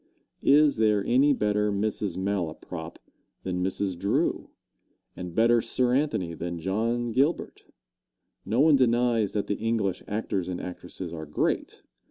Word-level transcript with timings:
Is 0.41 0.77
there 0.77 1.05
any 1.05 1.31
better 1.31 1.71
Mrs. 1.71 2.17
Malaprop 2.17 2.97
than 3.43 3.63
Mrs. 3.63 3.95
Drew, 3.99 4.49
and 5.15 5.35
better 5.35 5.61
Sir 5.61 5.93
Anthony 5.93 6.33
than 6.33 6.57
John 6.57 7.11
Gilbert? 7.11 7.65
No 8.43 8.61
one 8.61 8.75
denies 8.75 9.33
that 9.33 9.45
the 9.45 9.59
English 9.59 10.01
actors 10.07 10.47
and 10.47 10.59
actresses 10.59 11.13
are 11.13 11.27
great. 11.27 11.83